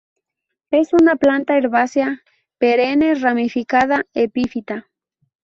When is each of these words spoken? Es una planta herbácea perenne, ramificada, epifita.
Es 0.71 0.93
una 0.93 1.15
planta 1.15 1.57
herbácea 1.59 2.23
perenne, 2.57 3.13
ramificada, 3.13 4.07
epifita. 4.15 4.87